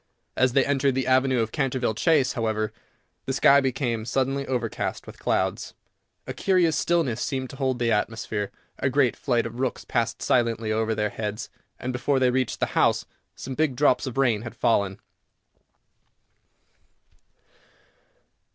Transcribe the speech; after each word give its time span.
As 0.35 0.53
they 0.53 0.65
entered 0.65 0.95
the 0.95 1.05
avenue 1.05 1.41
of 1.41 1.51
Canterville 1.51 1.93
Chase, 1.93 2.33
however, 2.33 2.73
the 3.27 3.33
sky 3.33 3.61
became 3.61 4.03
suddenly 4.03 4.47
overcast 4.47 5.05
with 5.05 5.19
clouds, 5.19 5.75
a 6.25 6.33
curious 6.33 6.75
stillness 6.75 7.21
seemed 7.21 7.51
to 7.51 7.55
hold 7.57 7.77
the 7.77 7.91
atmosphere, 7.91 8.49
a 8.79 8.89
great 8.89 9.15
flight 9.15 9.45
of 9.45 9.59
rooks 9.59 9.85
passed 9.85 10.23
silently 10.23 10.71
over 10.71 10.95
their 10.95 11.11
heads, 11.11 11.51
and, 11.77 11.93
before 11.93 12.17
they 12.17 12.31
reached 12.31 12.59
the 12.59 12.65
house, 12.73 13.05
some 13.35 13.53
big 13.53 13.75
drops 13.75 14.07
of 14.07 14.17
rain 14.17 14.41
had 14.41 14.55
fallen. 14.55 14.99